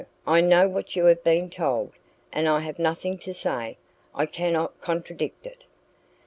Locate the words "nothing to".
2.79-3.35